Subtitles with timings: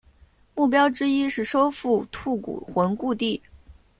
[0.55, 3.39] 目标之一是收复吐谷浑故地。